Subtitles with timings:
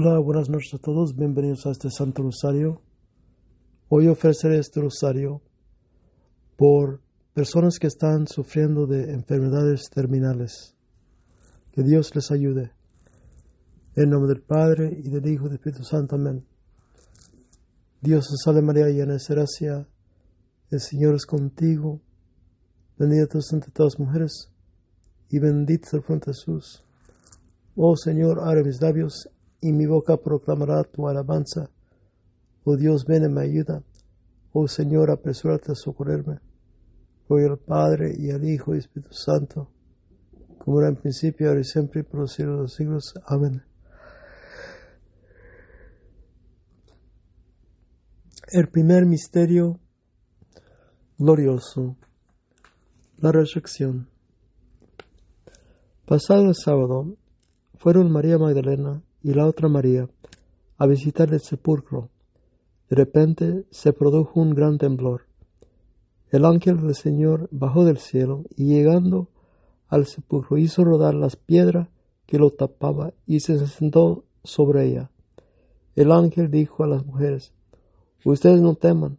[0.00, 2.80] Hola, buenas noches a todos, bienvenidos a este Santo Rosario.
[3.88, 5.42] Hoy ofreceré este rosario
[6.56, 7.00] por
[7.34, 10.76] personas que están sufriendo de enfermedades terminales.
[11.72, 12.70] Que Dios les ayude.
[13.96, 16.14] En nombre del Padre y del Hijo y del Espíritu Santo.
[16.14, 16.46] Amén.
[18.00, 19.88] Dios te salve María, llena de gracia.
[20.70, 22.00] El Señor es contigo.
[22.96, 24.52] Bendita tú entre todas las mujeres
[25.28, 26.84] y bendito el fruto de Jesús.
[27.74, 29.28] Oh Señor, abre mis labios
[29.60, 31.70] y mi boca proclamará tu alabanza.
[32.64, 33.82] Oh Dios, ven y me ayuda.
[34.52, 36.40] Oh Señor, apresúrate a socorrerme.
[37.26, 39.70] Por el Padre y al Hijo y Espíritu Santo,
[40.58, 43.14] como era en principio, ahora y siempre, por los siglos de los siglos.
[43.26, 43.62] Amén.
[48.50, 49.78] El primer misterio
[51.18, 51.96] glorioso,
[53.18, 54.08] la resurrección.
[56.06, 57.16] Pasado el sábado,
[57.74, 60.08] fueron María Magdalena y la otra María
[60.76, 62.10] a visitar el sepulcro.
[62.88, 65.22] De repente se produjo un gran temblor.
[66.30, 69.28] El ángel del Señor bajó del cielo y llegando
[69.88, 71.88] al sepulcro hizo rodar las piedras
[72.26, 75.10] que lo tapaba y se sentó sobre ella.
[75.96, 77.52] El ángel dijo a las mujeres,
[78.24, 79.18] Ustedes no teman.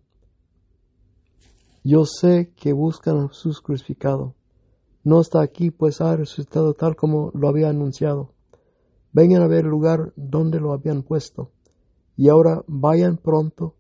[1.84, 4.36] Yo sé que buscan a Jesús crucificado.
[5.04, 8.34] No está aquí, pues ha resucitado tal como lo había anunciado.
[9.12, 11.52] Vengan a ver el lugar donde lo habían puesto.
[12.16, 13.76] Y ahora vayan pronto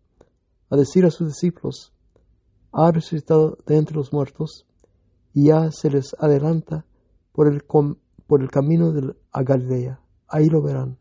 [0.69, 1.93] a decir a sus discípulos,
[2.71, 4.65] ha resucitado de entre los muertos,
[5.33, 6.85] y ya se les adelanta
[7.33, 9.99] por el, por el camino de, a Galilea.
[10.27, 10.97] Ahí lo verán.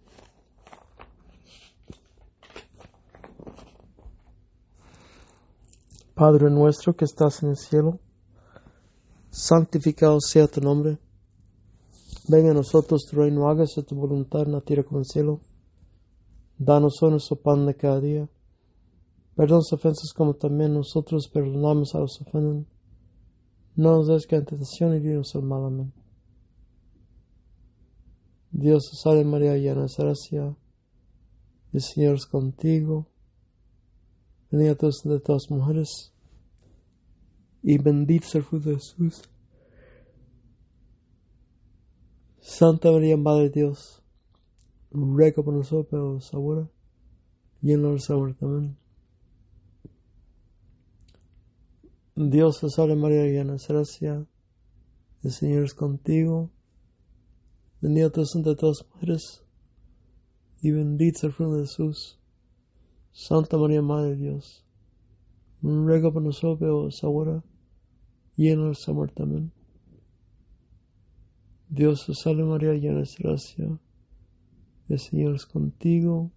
[6.14, 8.00] Padre nuestro que estás en el cielo,
[9.30, 10.98] santificado sea tu nombre
[12.28, 15.40] Venga a nosotros tu reino, hágase tu voluntad en la tierra el cielo.
[16.58, 18.28] Danos hoy nuestro pan de cada día.
[19.34, 22.66] Perdón las ofensas como también nosotros perdonamos a los ofenden.
[23.76, 25.64] No nos des que en tentación y dinos el mal.
[25.64, 25.92] Amén.
[28.50, 30.54] Dios te salve María, llena de gracia.
[31.72, 33.06] El Señor es contigo.
[34.50, 36.12] Bendita tú de todas las mujeres.
[37.62, 39.22] Y bendito es el fruto de Jesús.
[42.40, 44.02] Santa María, Madre de Dios,
[44.90, 46.68] ruega por nosotros, ahora
[47.60, 48.44] y en la muerte.
[48.44, 48.76] Amén.
[52.14, 54.26] Dios te salve María, llena de gracia,
[55.22, 56.50] el Señor es contigo,
[57.80, 59.44] bendita tú entre todas las mujeres,
[60.60, 62.18] y bendito el fruto de Jesús.
[63.12, 64.64] Santa María, Madre de Dios,
[65.62, 67.44] ruega por nosotros, ahora
[68.36, 69.22] y en nuestra muerte.
[69.22, 69.52] Amén.
[71.78, 73.78] Dios te salve María, llena de gracia.
[74.88, 76.32] El Señor es contigo.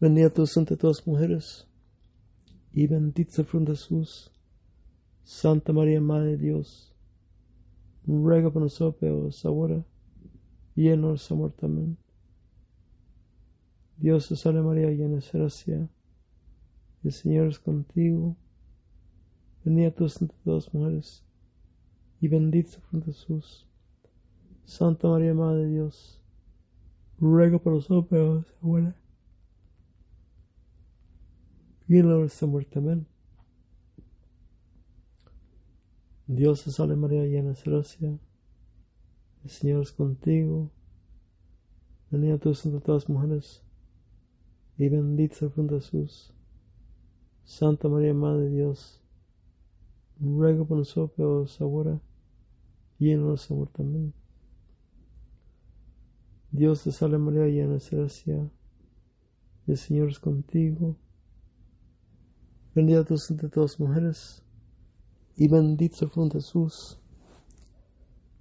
[0.00, 1.68] Bendita tú entre todas mujeres,
[2.72, 4.32] y bendito el fruto de Jesús.
[5.22, 6.94] Santa María, Madre de Dios,
[8.06, 9.84] ruega por nosotros ahora
[10.74, 11.66] y en nuestra muerte.
[11.66, 11.98] Amén.
[13.98, 15.90] Dios te salve María, llena de gracia.
[17.04, 18.34] El Señor es contigo.
[19.62, 21.27] Bendita tú entre todas mujeres
[22.20, 23.66] y bendito fruto Jesús.
[24.64, 26.20] Santa María, Madre de Dios,
[27.18, 28.94] ruega por nosotros, abuela.
[31.88, 32.78] Y en la nuestra muerte.
[32.78, 33.06] Amén.
[36.26, 38.18] Dios te salve María, llena de gracia.
[39.44, 40.70] El Señor es contigo.
[42.10, 43.62] Bendita tú entre todas las mujeres.
[44.76, 46.34] Y bendito el fruto de Jesús.
[47.44, 49.02] Santa María, Madre de Dios,
[50.20, 51.98] ruega por nosotros ahora
[52.98, 53.74] en nuestra muerte.
[53.76, 54.12] también.
[56.50, 58.50] Dios te salve María, llena de gracia,
[59.66, 60.96] el Señor es contigo.
[62.74, 64.42] Bendita tú entre todas mujeres,
[65.36, 66.98] y bendito el fruto de Jesús.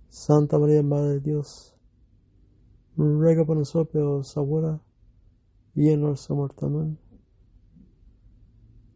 [0.10, 1.76] Santa María, Madre de Dios,
[2.96, 4.82] ruega por nosotros ahora
[5.76, 6.66] y en nuestra muerte.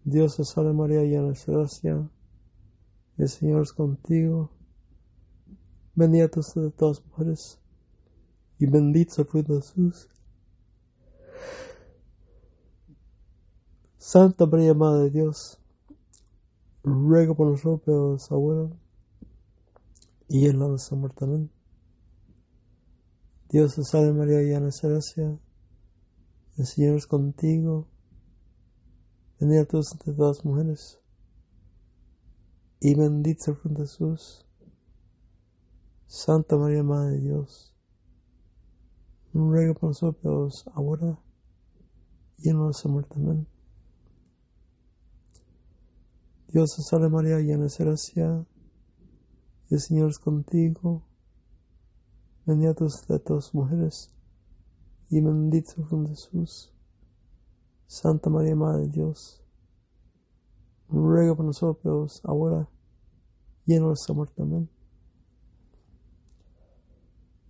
[0.04, 2.10] Dios te salve María, llena de gracia,
[3.18, 4.50] el Señor es contigo.
[6.02, 7.60] Bendita tú de todas mujeres,
[8.58, 10.10] y bendito el fruto de Jesús.
[14.00, 15.60] Santa María, Madre de Dios,
[16.84, 18.76] ruega por nosotros ahora
[20.28, 21.24] y en la nuestra muerte.
[21.24, 21.52] Amén.
[23.50, 25.40] Dios te salve María, llena de gracia,
[26.58, 27.88] el Señor es contigo.
[29.40, 31.00] Bendita tú entre todas mujeres,
[32.80, 34.48] y bendito el fruto de Jesús.
[36.14, 37.74] Santa María, Madre de Dios,
[39.34, 41.18] ruega por nosotros ahora
[42.38, 43.16] y en nuestra muerte.
[43.16, 43.48] Amén.
[46.50, 48.46] Dios te salve María, llena de gracia,
[49.70, 51.02] el Señor es contigo,
[52.46, 54.12] bendita tú de todas mujeres,
[55.10, 56.74] y bendito de Jesús.
[57.88, 59.42] Santa María, Madre de Dios,
[60.90, 62.68] ruega por nosotros ahora
[63.66, 64.42] y en nuestra muerte.
[64.42, 64.81] Amén.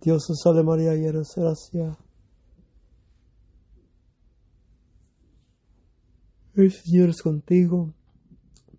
[0.02, 1.96] Dios te salve María, llena de gracia.
[6.54, 7.94] El Señor es contigo,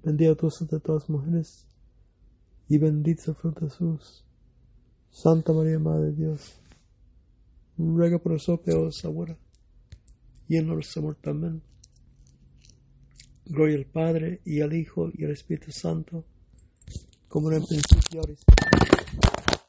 [0.04, 1.66] bendita tú entre todas las mujeres,
[2.68, 4.26] y bendito el fruto de Jesús.
[5.12, 6.60] Santa María, Madre de Dios,
[7.78, 9.38] ruega por nosotros ahora
[10.50, 11.30] y en nuestra muerte.
[11.30, 11.62] Amén.
[13.46, 16.26] Gloria al Padre, y al Hijo, y al Espíritu Santo,
[17.30, 19.63] como en el principio, ahora y siempre.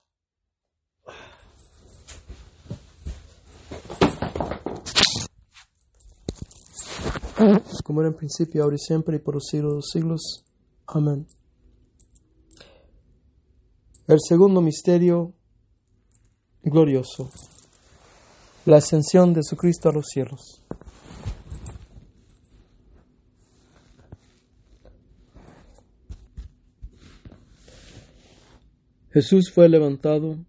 [7.84, 10.44] Como era en principio, ahora y siempre, y por los siglos de los siglos.
[10.86, 11.26] Amén.
[14.06, 15.32] El segundo misterio
[16.62, 17.30] glorioso,
[18.66, 20.60] la ascensión de Jesucristo a los cielos.
[29.10, 30.44] Jesús fue levantado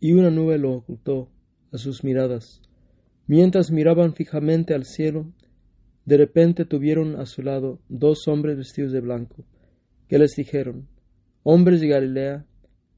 [0.00, 1.28] y una nube lo ocultó
[1.72, 2.60] a sus miradas.
[3.28, 5.32] Mientras miraban fijamente al cielo,
[6.04, 9.44] de repente tuvieron a su lado dos hombres vestidos de blanco,
[10.08, 10.88] que les dijeron,
[11.44, 12.46] Hombres de Galilea,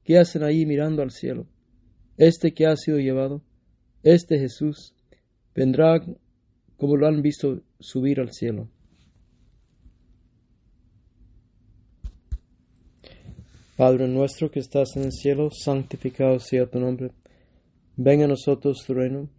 [0.03, 1.47] ¿qué hacen ahí mirando al cielo?
[2.17, 3.41] Este que ha sido llevado,
[4.03, 4.93] este Jesús,
[5.55, 5.99] vendrá
[6.77, 8.69] como lo han visto subir al cielo.
[13.77, 17.11] Padre nuestro que estás en el cielo, santificado sea tu nombre.
[17.97, 19.29] Venga a nosotros tu reino.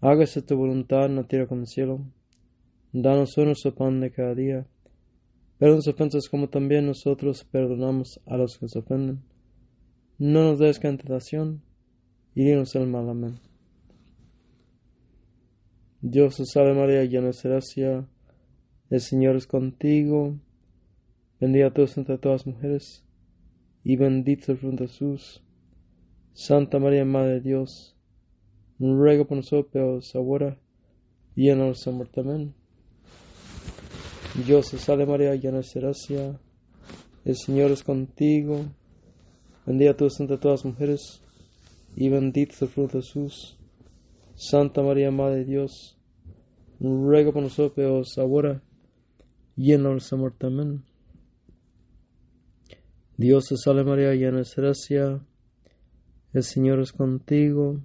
[0.00, 2.00] Hágase tu voluntad en la tierra como en el cielo.
[2.92, 4.66] Danos hoy nuestro pan de cada día.
[5.58, 9.22] Perdona las ofensas como también nosotros perdonamos a los que nos ofenden.
[10.18, 11.62] No nos des tentación
[12.34, 13.08] y dinos el mal.
[13.08, 13.38] Amén.
[16.00, 18.08] Dios te salve María, llena de gracia.
[18.90, 20.36] El Señor es contigo.
[21.38, 23.04] Bendita tú entre todas las mujeres
[23.84, 25.44] y bendito el fruto de Jesús.
[26.32, 27.96] Santa María, Madre de Dios,
[28.80, 30.58] ruega por nosotros ahora
[31.36, 32.20] y en nuestra muerte.
[32.20, 32.59] Amén.
[34.42, 36.40] Dios te salve María, llena de gracia,
[37.24, 38.64] el Señor es contigo,
[39.66, 41.22] bendita tú entre todas las mujeres,
[41.96, 43.58] y bendito el fruto de Jesús.
[44.34, 45.98] Santa María, Madre de Dios,
[46.80, 48.62] ruega por nosotros ahora
[49.56, 50.46] y en nuestra muerte.
[50.46, 50.84] Amén.
[53.16, 55.20] Dios te salve María, llena de gracia,
[56.32, 57.80] el Señor es contigo,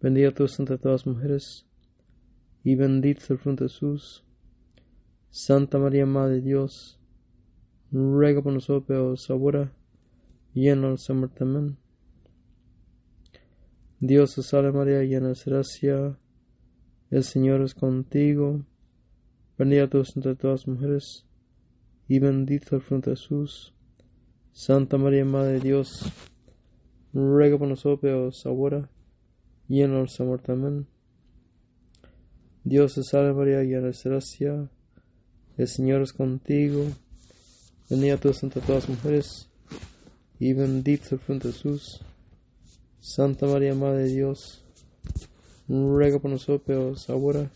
[0.00, 1.66] bendita tú entre todas las mujeres,
[2.62, 4.24] y bendito el fruto de Jesús.
[5.30, 6.98] Santa María, Madre de Dios,
[7.92, 9.72] ruega por nosotros ahora
[10.54, 11.44] y en nuestra muerte.
[11.44, 11.76] Amén.
[14.00, 16.18] Dios te salve María, llena de gracia,
[17.10, 18.64] el Señor es contigo,
[19.58, 21.26] bendita tú entre todas las mujeres,
[22.08, 23.74] y bendito el fruto de Jesús.
[24.52, 26.10] Santa María, Madre de Dios,
[27.12, 28.90] ruega por nosotros ahora
[29.68, 30.52] y en nuestra muerte.
[30.52, 30.86] Amén.
[32.64, 34.70] Dios te salve María, llena de gracia,
[35.60, 36.86] el Señor es contigo,
[37.90, 39.48] bendita tú entre todas las mujeres,
[40.38, 42.00] y bendito el fruto de Jesús.
[42.98, 44.64] Santa María, Madre de Dios,
[45.68, 47.50] ruega por nosotros ahora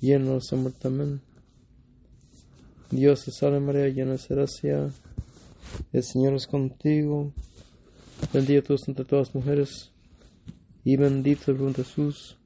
[0.00, 0.88] y en nuestra muerte.
[0.88, 1.20] Amén.
[2.90, 4.90] Dios te salve María, llena de gracia,
[5.92, 7.32] el Señor es contigo,
[8.32, 9.90] bendita tú entre todas las mujeres,
[10.82, 12.38] y bendito el fruto de Jesús.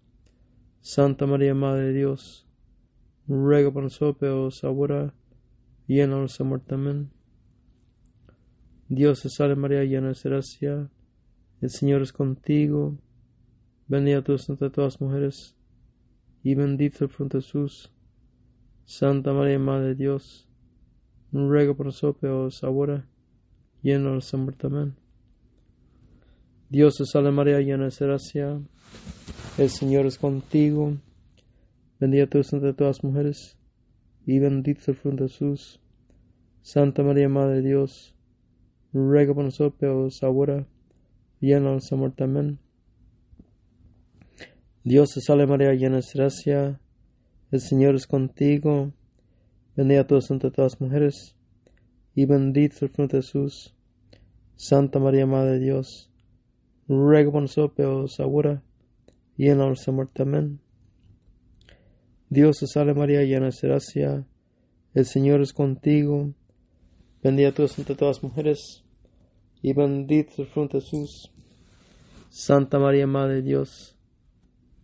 [0.80, 2.46] Santa María, Madre de Dios,
[3.28, 5.14] ruega por nosotros ahora
[5.87, 6.75] y en nuestra muerte.
[6.75, 7.11] Amén.
[8.88, 10.88] Dios te salve María, llena de gracia,
[11.61, 12.97] el Señor es contigo,
[13.88, 15.56] bendita tú entre todas las mujeres,
[16.45, 17.92] y bendito el fruto de Jesús.
[18.85, 20.49] Santa María, Madre de Dios,
[21.33, 23.09] ruega por nosotros ahora
[23.83, 24.68] y en nuestra muerte.
[24.68, 24.95] Amén.
[26.68, 28.61] Dios te salve María, llena de gracia,
[29.59, 30.97] el Señor es contigo,
[31.99, 33.57] Bendita tú entre todas las mujeres,
[34.26, 35.81] y bendito el fruto de Jesús.
[36.62, 38.15] Santa María, Madre de Dios,
[38.93, 40.67] ruega por nosotros ahora
[41.41, 42.25] y en nuestra muerte.
[42.25, 42.59] Amén.
[44.85, 46.81] Dios te salve María, llena de gracia,
[47.50, 48.93] el Señor es contigo,
[49.75, 51.37] bendita tú entre todas las mujeres,
[52.15, 53.75] y bendito el fruto de Jesús.
[54.57, 56.11] Santa María, Madre de Dios,
[56.88, 58.62] ruega por nosotros ahora
[59.37, 59.75] y en la.
[60.19, 60.61] Amén.
[62.28, 64.26] Dios te salve María, llena de gracia,
[64.95, 66.33] el Señor es contigo,
[67.23, 68.85] bendita tú entre todas las mujeres,
[69.62, 71.33] y bendito es el fruto de Jesús.
[72.28, 73.97] Santa María, Madre de Dios,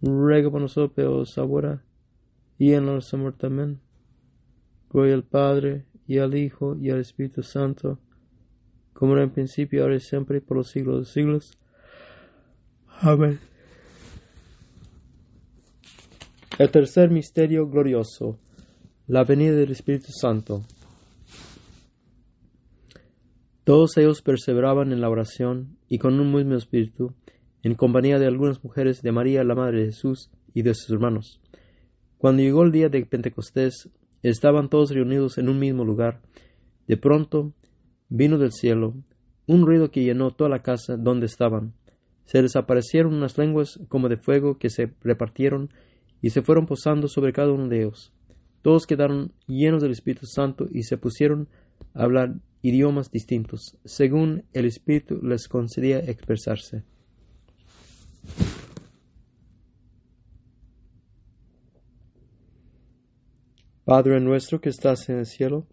[0.00, 1.84] ruega por nosotros ahora,
[2.58, 3.46] y en de muerte.
[3.48, 3.80] Amén.
[4.88, 7.98] Gloria al Padre, y al Hijo, y al Espíritu Santo,
[8.92, 11.58] como era en principio, ahora y siempre, y por los siglos de los siglos.
[13.00, 13.40] Amén.
[16.62, 18.38] El tercer misterio glorioso,
[19.08, 20.62] la venida del Espíritu Santo.
[23.64, 27.14] Todos ellos perseveraban en la oración y con un mismo espíritu,
[27.64, 31.40] en compañía de algunas mujeres de María, la Madre de Jesús, y de sus hermanos.
[32.16, 33.90] Cuando llegó el día de Pentecostés,
[34.22, 36.22] estaban todos reunidos en un mismo lugar.
[36.86, 37.54] De pronto
[38.08, 38.94] vino del cielo
[39.48, 41.72] un ruido que llenó toda la casa donde estaban.
[42.24, 45.70] Se desaparecieron unas lenguas como de fuego que se repartieron
[46.22, 48.12] y se fueron posando sobre cada uno de ellos.
[48.62, 51.48] Todos quedaron llenos del Espíritu Santo y se pusieron
[51.94, 56.84] a hablar idiomas distintos, según el Espíritu les concedía expresarse.
[63.84, 65.66] Padre nuestro que estás en el cielo,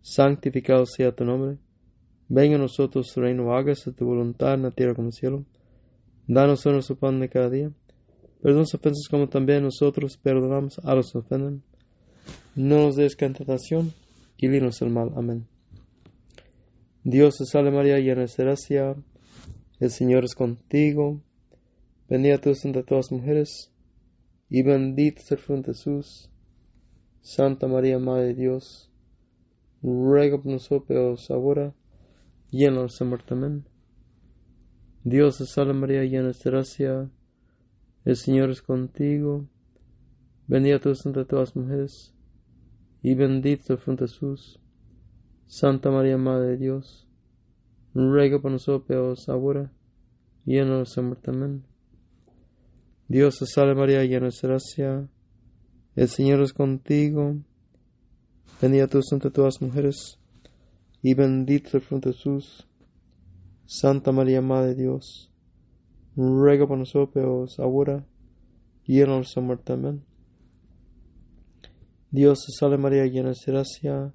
[0.00, 1.58] santificado sea tu nombre.
[2.26, 5.44] Venga a nosotros tu reino, hágase tu voluntad en la tierra como en el cielo.
[6.26, 7.70] Danos hoy nuestro pan de cada día
[8.44, 11.62] Perdona ofensas como también nosotros perdonamos a los que ofenden.
[12.54, 13.94] No nos des tentación
[14.36, 15.12] y líbranos del mal.
[15.16, 15.46] Amén.
[17.04, 18.96] Dios te salve María, llena de gracia.
[19.80, 21.22] El Señor es contigo.
[22.06, 23.72] Bendita tú entre todas las mujeres.
[24.50, 26.30] Y bendito es el fruto de Jesús.
[27.22, 28.90] Santa María, Madre de Dios.
[29.82, 31.72] Ruega por nosotros ahora
[32.50, 33.32] y en la muerte.
[33.32, 33.64] Amén.
[35.02, 37.10] Dios te salve María, llena de gracia.
[38.04, 39.48] El Señor es contigo,
[40.46, 42.14] bendita tú entre todas las mujeres,
[43.02, 44.60] y bendito el fruto de Jesús.
[45.46, 47.08] Santa María, Madre de Dios,
[47.94, 49.72] ruega por nosotros ahora
[50.44, 51.30] y en nuestra muerte.
[51.30, 51.64] Amén.
[53.08, 55.08] Dios te salve María, llena de gracia,
[55.96, 57.36] el Señor es contigo,
[58.60, 60.18] bendita tú entre todas las mujeres,
[61.00, 62.66] y bendito el fruto de Jesús.
[63.66, 65.30] Santa María, Madre de Dios,
[66.16, 68.06] ruega por nosotros ahora
[68.84, 69.72] y en nuestra muerte.
[69.72, 70.04] Amén.
[72.10, 74.14] Dios te salve María, llena de gracia,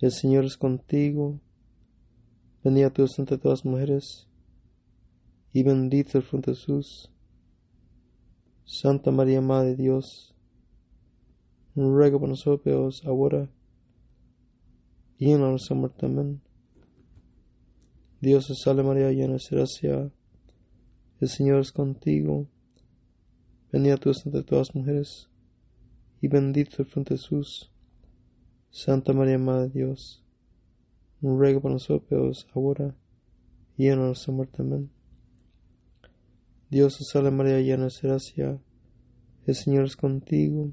[0.00, 1.40] el Señor es contigo,
[2.62, 4.28] bendita tú entre todas las mujeres,
[5.52, 7.10] y bendito el fruto de Jesús.
[8.64, 10.34] Santa María, Madre de Dios,
[11.74, 13.50] ruega por nosotros ahora
[15.18, 16.06] y en nuestra.
[16.06, 16.40] Amén.
[18.20, 20.12] Dios te salve María, llena de gracia,
[21.20, 22.46] el Señor es contigo.
[23.72, 25.28] Bendita tú entre todas las mujeres,
[26.20, 27.72] y bendito el fruto de Jesús.
[28.70, 30.22] Santa María, Madre de Dios,
[31.20, 32.94] ruega por nosotros ahora
[33.76, 34.62] y en nuestra muerte.
[34.62, 34.90] Amén.
[36.70, 38.60] Dios te salve María, llena de gracia.
[39.44, 40.72] El Señor es contigo.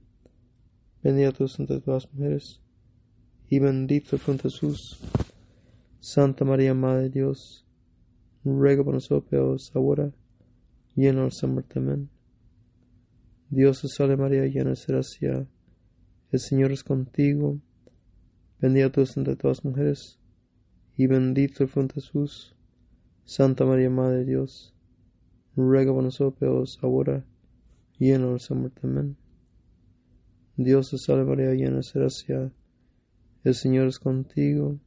[1.02, 2.62] Bendita tú entre todas las mujeres,
[3.50, 5.00] y bendito el fruto de Jesús.
[6.00, 7.66] Santa María, Madre de Dios,
[8.44, 10.14] ruega por nosotros ahora
[10.96, 11.80] y en nuestra muerte.
[11.80, 12.10] Amén.
[13.50, 15.48] Dios te salve María, llena de gracia.
[16.32, 17.60] El Señor es contigo.
[18.60, 20.20] Bendita tú entre todas las mujeres,
[20.98, 22.56] y bendito el fruto de Jesús.
[23.24, 24.74] Santa María, Madre de Dios,
[25.56, 27.26] ruega por nosotros ahora
[28.00, 28.82] y en nuestra muerte.
[28.84, 29.18] Amén.
[30.58, 32.52] Dios te salve María, llena de gracia.
[33.44, 34.80] El Señor es contigo.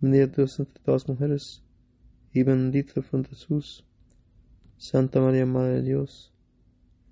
[0.00, 1.64] Bendita tú entre todas las mujeres,
[2.32, 3.87] y bendito el fruto de Jesús.
[4.78, 6.32] Santa María, Madre de Dios,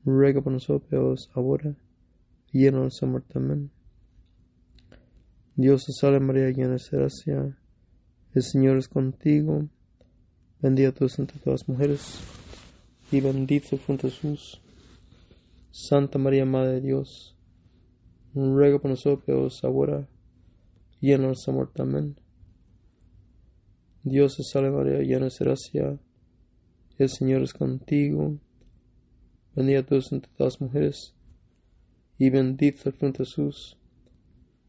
[0.05, 1.77] ruega por nosotros ahora
[2.53, 3.33] y en nuestra muerte.
[3.35, 3.71] Amén.
[5.57, 7.59] Dios te salve María, llena de gracia,
[8.35, 9.69] el Señor es contigo,
[10.61, 12.21] bendita tú entre todas las mujeres,
[13.11, 14.61] y bendito el fruto de Jesús.
[15.73, 17.37] Santa María, Madre de Dios,
[18.35, 20.09] ruega por nosotros ahora
[21.01, 21.83] y en nuestra muerte.
[21.83, 22.17] Amén.
[24.05, 25.99] Dios te salve María, llena de gracia,
[26.99, 28.39] el Señor es contigo.
[29.55, 31.15] Bendita tú entre todas las mujeres,
[32.19, 33.79] y bendito el fruto de Jesús.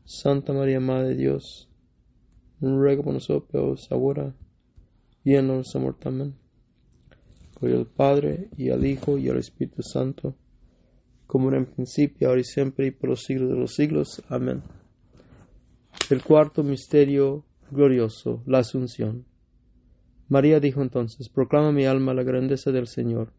[0.06, 1.70] Santa María, Madre de Dios,
[2.62, 4.34] ruega por nosotros ahora
[5.24, 6.08] y en nuestra muerte.
[6.08, 6.36] Amén.
[7.60, 10.36] Gloria al Padre, y al Hijo, y al Espíritu Santo,
[11.26, 14.24] como era en principio, ahora y siempre, y por los siglos de los siglos.
[14.30, 14.64] Amén.
[16.10, 19.26] El cuarto misterio glorioso, la Asunción.
[20.30, 23.34] María dijo entonces, Proclama mi alma la grandeza del Señor,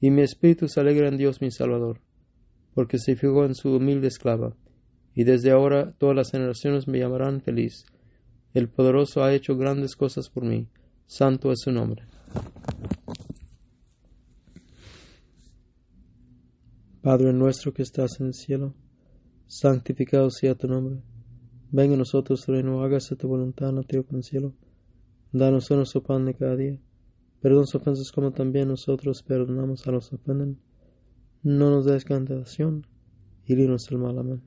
[0.00, 2.00] y mi espíritu se alegra en Dios mi Salvador,
[2.74, 4.54] porque se fijó en su humilde esclava,
[5.14, 7.84] y desde ahora todas las generaciones me llamarán feliz.
[8.54, 10.68] El poderoso ha hecho grandes cosas por mí,
[11.06, 12.04] santo es su nombre.
[17.02, 18.74] Padre nuestro que estás en el cielo,
[19.46, 21.00] santificado sea tu nombre.
[21.72, 24.54] Venga a nosotros reino, hágase tu voluntad en la en el cielo.
[25.32, 26.78] Danos nuestro pan de cada día.
[27.40, 30.60] Perdón sus ofensas como también nosotros perdonamos a los que ofenden.
[31.42, 32.86] No nos des tentación
[33.46, 34.18] y líbranos del mal.
[34.18, 34.42] Amén.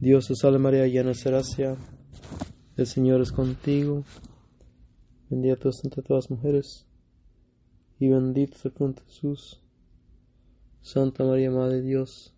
[0.00, 1.76] Dios te salve María, llena de gracia.
[2.76, 4.02] El Señor es contigo.
[5.30, 6.86] Bendita tú entre todas las mujeres.
[8.00, 9.62] Y bendito es el fruto Jesús.
[10.80, 12.34] Santa María, Madre de Dios,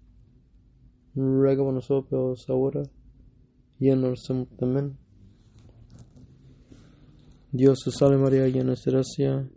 [1.15, 2.83] ruega por nosotros ahora
[3.79, 4.47] y en nuestra.
[4.61, 5.06] Amén.
[7.53, 9.49] Dios te salve María, llena de gracia.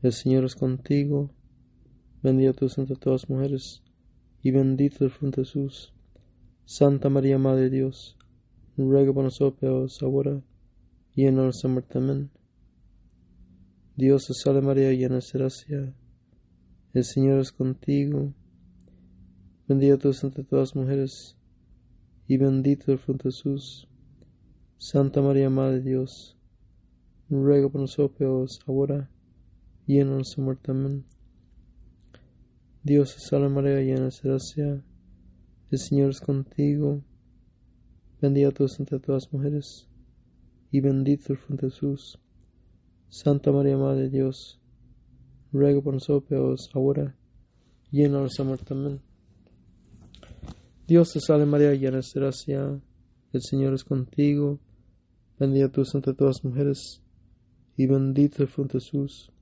[0.00, 1.30] El Señor es contigo.
[2.22, 3.82] Bendita tú entre todas las mujeres
[4.42, 5.92] y bendito el fruto de Jesús.
[6.64, 8.16] Santa María, Madre de Dios,
[8.76, 10.40] ruega por nosotros ahora
[11.14, 11.98] y en nuestra muerte.
[11.98, 12.30] Amén.
[13.96, 15.94] Dios te salve María, llena de gracia.
[16.92, 18.32] El Señor es contigo.
[19.66, 21.36] Bendita tú entre todas las mujeres,
[22.28, 23.88] y bendito el fruto de Jesús.
[24.78, 26.33] Santa María, Madre de Dios,
[27.28, 29.10] ruega por nosotros ahora
[29.86, 30.72] y en nuestra muerte.
[32.82, 34.84] Dios te salve María, llena de gracia.
[35.70, 37.02] El Señor es contigo.
[38.20, 39.88] Bendita tú entre todas las mujeres,
[40.70, 42.18] y bendito el fruto de Jesús.
[43.08, 44.60] Santa María, Madre de Dios,
[45.52, 47.16] ruega por nosotros ahora
[47.90, 48.74] y en nuestra muerte.
[50.86, 52.80] Dios te salve María, llena de gracia,
[53.32, 54.58] el Señor es contigo,
[55.38, 57.03] bendita tú entre todas las mujeres,
[57.76, 59.32] y bendito el fruto de Jesús.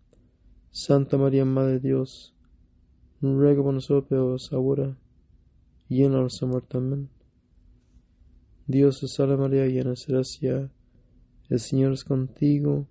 [0.71, 2.35] Santa María, Madre de Dios,
[3.21, 4.97] ruega por nosotros ahora
[5.89, 6.79] y en muerte.
[6.79, 7.11] Amén.
[8.67, 10.71] Dios te salve María, llena de gracia,
[11.51, 12.87] el Señor es contigo,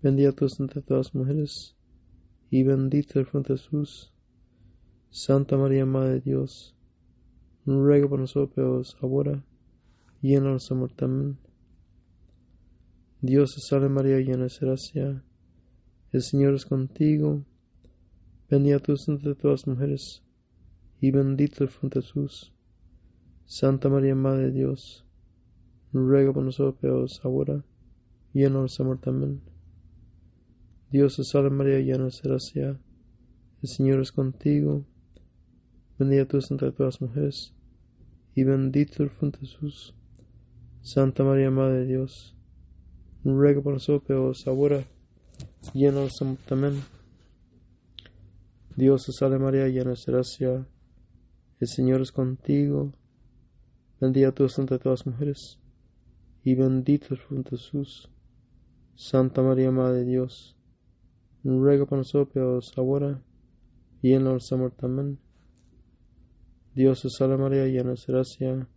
[0.00, 1.76] bendita tú entre todas las mujeres,
[2.50, 4.12] y bendito el fruto de Jesús.
[5.10, 6.76] Santa María, Madre de Dios,
[7.66, 9.44] ruega por nosotros ahora
[10.22, 11.04] y en nuestra muerte.
[11.04, 11.49] Amén.
[13.22, 15.22] Dios te salve María, llena de gracia.
[16.10, 17.44] El Señor es contigo.
[18.48, 20.22] Bendita tú entre todas las mujeres,
[21.02, 22.54] y bendito el fruto de Jesús.
[23.44, 25.04] Santa María, Madre de Dios,
[25.92, 27.62] ruega por nosotros ahora
[28.32, 29.10] y en nuestra muerte.
[29.10, 29.42] Amén.
[30.90, 32.80] Dios te salve María, llena de gracia.
[33.62, 34.86] El Señor es contigo.
[35.98, 37.54] Bendita tú entre todas las mujeres,
[38.34, 39.94] y bendito el fruto de Jesús.
[40.80, 42.34] Santa María, Madre de Dios,
[43.24, 44.84] ruega por nosotros ahora
[45.74, 46.54] y en nuestra muerte.
[46.54, 46.82] Amén.
[48.76, 50.66] Dios te salve María, llena de gracia.
[51.58, 52.92] El Señor es contigo.
[54.00, 55.60] Bendita tú entre todas las mujeres,
[56.42, 58.10] y bendito el fruto Jesús.
[58.94, 60.56] Santa María, Madre de Dios,
[61.44, 63.22] ruega por nosotros ahora
[64.00, 64.86] y en muerte.
[64.86, 65.18] Amén.
[66.74, 68.68] Dios te salve María, llena de gracia.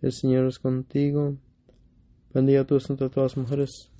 [0.00, 1.36] El Señor es contigo.
[2.36, 3.90] Bendita tú entre todas las mujeres,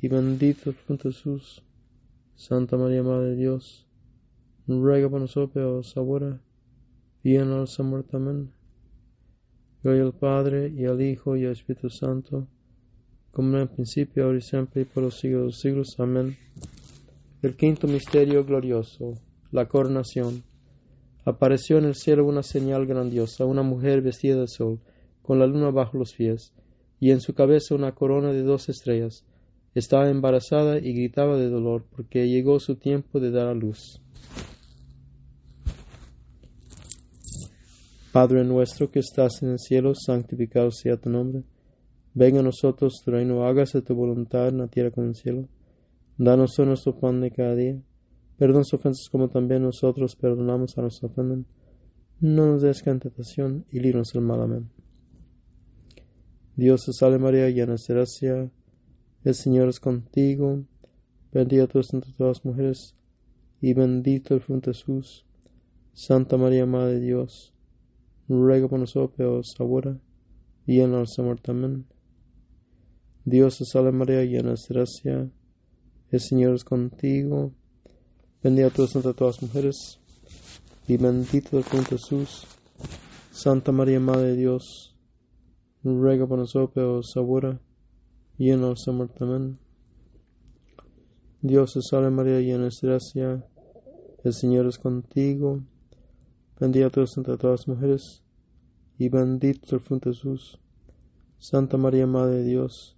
[0.00, 1.64] y bendito de Jesús.
[2.36, 3.88] Santa María, Madre de Dios,
[4.68, 6.40] ruega por nosotros ahora
[7.24, 8.18] y en nuestra muerte.
[8.18, 8.52] Amén.
[9.82, 12.46] Gloria al Padre, y al Hijo, y al Espíritu Santo,
[13.32, 15.96] como en el principio, ahora y siempre, y por los siglos de los siglos.
[15.98, 16.36] Amén.
[17.42, 19.14] El quinto misterio glorioso,
[19.50, 20.44] la coronación.
[21.24, 24.78] Apareció en el cielo una señal grandiosa, una mujer vestida de sol,
[25.20, 26.52] con la luna bajo los pies,
[26.98, 29.24] y en su cabeza una corona de dos estrellas.
[29.74, 34.00] Estaba embarazada y gritaba de dolor, porque llegó su tiempo de dar a luz.
[38.12, 41.42] Padre nuestro que estás en el cielo, santificado sea tu nombre.
[42.14, 45.48] Venga a nosotros tu reino, hágase tu voluntad en la tierra como en el cielo.
[46.16, 47.78] Danos hoy nuestro pan de cada día.
[48.38, 51.44] Perdona sus ofensas como también nosotros perdonamos a los que ofenden.
[52.20, 54.40] No nos des tentación y líbranos del mal.
[54.40, 54.70] Amén.
[56.56, 58.50] Dios te salve María, llena de gracia.
[59.24, 60.64] El Señor es contigo.
[61.30, 62.96] Bendita tú entre todas las mujeres,
[63.60, 65.26] y bendito el fruto de Jesús.
[65.92, 67.52] Santa María, Madre de Dios,
[68.26, 69.98] ruega por nosotros ahora
[70.66, 71.50] y en nuestra muerte.
[71.50, 71.84] Amén.
[73.26, 75.30] Dios te salve María, llena de gracia.
[76.10, 77.52] El Señor es contigo.
[78.42, 80.00] Bendita tú entre todas las mujeres,
[80.88, 82.46] y bendito el fruto de Jesús.
[83.30, 84.95] Santa María, Madre de Dios,
[85.94, 87.60] ruega por nosotros ahora
[88.38, 89.16] y en nuestra muerte.
[89.20, 89.58] Amén.
[91.42, 93.46] Dios te salve María, llena de gracia,
[94.24, 95.60] el Señor es contigo.
[96.58, 98.22] Bendita tú entre todas las mujeres,
[98.98, 100.58] y bendito el fruto de Jesús.
[101.38, 102.96] Santa María, Madre de Dios,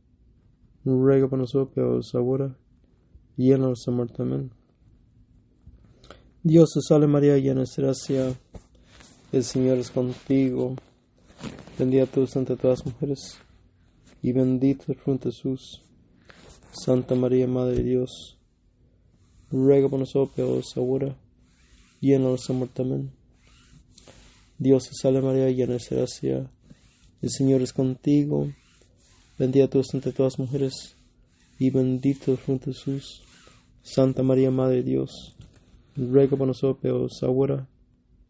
[0.84, 2.56] ruega por nosotros ahora,
[3.36, 3.92] y en nuestra.
[4.18, 4.50] Amén.
[6.42, 8.32] Dios te salve María, llena de gracia,
[9.32, 10.76] el Señor es contigo.
[11.78, 13.38] Bendita tú entre todas las mujeres,
[14.22, 15.82] y bendito el fruto Jesús.
[16.72, 18.38] Santa María, Madre de Dios,
[19.50, 21.16] ruega por nosotros peores ahora,
[22.00, 22.82] y en muerte.
[22.82, 23.12] Amén.
[24.58, 26.50] Dios te salve María, llena de gracia,
[27.22, 28.52] el Señor es contigo,
[29.38, 30.96] bendita tú entre todas las mujeres,
[31.58, 33.22] y bendito el fruto Jesús.
[33.82, 35.36] Santa María, Madre de Dios,
[35.96, 37.68] ruega por nosotros peores ahora,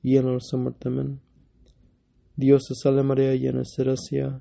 [0.03, 0.89] y en muerte.
[0.89, 1.28] Amén.
[2.39, 4.41] Dios te salve María, llena de gracia,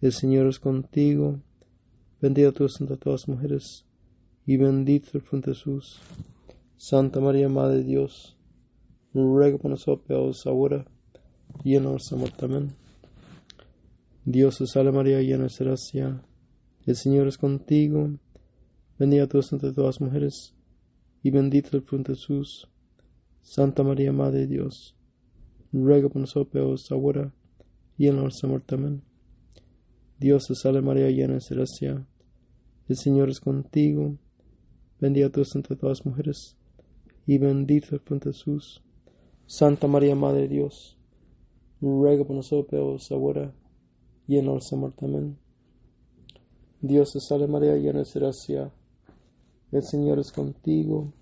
[0.00, 1.40] el Señor es contigo,
[2.20, 3.84] bendita tú entre todas las mujeres,
[4.46, 6.00] y bendito el fruto de Jesús.
[6.76, 8.36] Santa María, Madre de Dios,
[9.12, 10.86] ruega por nosotros peores ahora,
[11.64, 12.44] y en nuestra muerte.
[12.44, 12.68] Amén.
[14.24, 16.22] Dios te salve María, llena de gracia,
[16.86, 18.08] el Señor es contigo,
[19.00, 20.54] bendita tú entre todas las mujeres,
[21.24, 22.68] y bendito el fruto de Jesús.
[23.42, 24.96] Santa María, Madre de Dios,
[25.76, 27.32] ruega por nosotros ahora,
[27.98, 28.76] y en nuestra muerte.
[30.18, 32.06] Dios te salve María, llena de gracia,
[32.88, 34.16] el Señor es contigo,
[35.00, 36.56] bendita tú entre todas las mujeres,
[37.26, 38.82] y bendito el fruto de Jesús.
[39.46, 40.96] Santa María, Madre de Dios,
[41.80, 43.52] ruega por nosotros ahora
[44.26, 45.04] y en nuestra muerte.
[45.04, 45.38] Amén.
[46.80, 48.72] Dios te salve María, llena de gracia,
[49.72, 51.12] el Señor es contigo,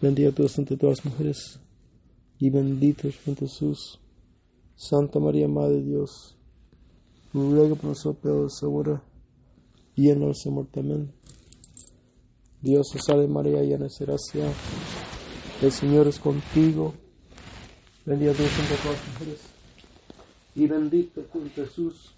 [0.00, 1.60] bendita tú entre todas las mujeres,
[2.42, 4.00] y bendito es Jesús.
[4.74, 6.36] Santa María, Madre de Dios,
[7.32, 9.00] ruega por nosotros peores ahora
[9.94, 10.80] y en nuestra muerte.
[10.80, 11.12] Amén.
[12.60, 14.52] Dios te salve María, llena de gracia,
[15.62, 16.94] el Señor es contigo,
[18.04, 19.40] bendita tú entre las mujeres,
[20.56, 22.12] y bendito tú Jesús.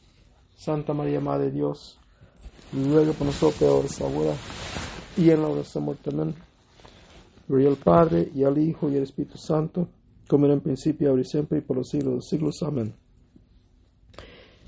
[0.57, 1.99] Santa María, Madre de Dios,
[2.73, 4.35] ruega por nosotros peores ahora
[5.19, 6.09] y en la hora de nuestra muerte.
[6.09, 6.35] Amén.
[7.47, 9.87] Gloria al Padre, y al Hijo, y al Espíritu Santo,
[10.29, 12.63] como en principio, ahora siempre, y por los siglos de los siglos.
[12.63, 12.95] Amén.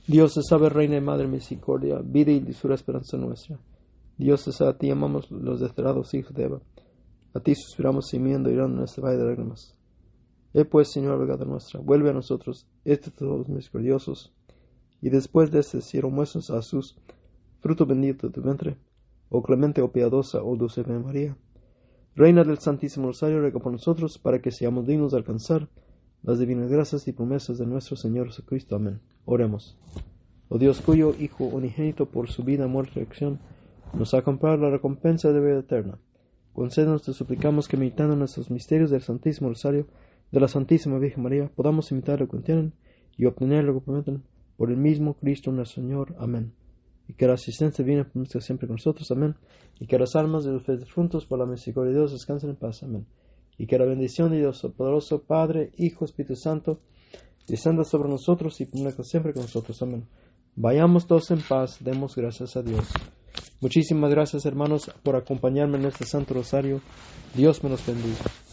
[0.07, 3.59] Dios te sabe, Reina y Madre Misericordia, vida y lisura esperanza nuestra.
[4.19, 6.61] Dios te sabe, a ti amamos los desterrados hijos de Eva.
[7.35, 9.75] A ti suspiramos gimiendo y llorando en este valle de lágrimas.
[10.55, 14.33] He pues, Señor, abogada nuestra, vuelve a nosotros, este todos misericordiosos,
[15.03, 16.97] y después de este cielo muestras a Jesús,
[17.61, 18.79] fruto bendito de tu vientre,
[19.29, 21.37] oh clemente, oh piadosa, oh dulce María.
[22.17, 25.69] Reina del Santísimo Rosario, ruega por nosotros, para que seamos dignos de alcanzar
[26.23, 28.75] las divinas gracias y promesas de nuestro Señor Jesucristo.
[28.75, 29.01] Amén.
[29.27, 29.77] Oremos.
[30.49, 33.39] Oh Dios cuyo Hijo unigénito por su vida, muerte y resurrección,
[33.93, 35.99] nos ha comprado la recompensa de vida eterna.
[36.55, 39.87] Concédenos, te suplicamos, que meditando nuestros misterios del Santísimo Rosario,
[40.33, 42.73] de la Santísima Virgen María, podamos imitar lo que contienen
[43.19, 44.23] y obtener lo que prometen
[44.57, 46.17] por el mismo Cristo nuestro Señor.
[46.19, 46.55] Amén.
[47.09, 49.11] Y que la asistencia divina permanezca siempre con nosotros.
[49.11, 49.37] Amén.
[49.79, 52.83] Y que las almas de los difuntos por la misericordia de Dios descansen en paz.
[52.83, 53.07] Amén.
[53.59, 56.81] Y que la bendición de Dios, poderoso Padre, Hijo, Espíritu Santo,
[57.47, 59.81] descienda sobre nosotros y permanezca siempre con nosotros.
[59.83, 60.07] Amén.
[60.57, 61.79] Vayamos todos en paz.
[61.81, 62.89] Demos gracias a Dios.
[63.61, 66.81] Muchísimas gracias, hermanos, por acompañarme en este Santo Rosario.
[67.35, 68.46] Dios me los bendiga.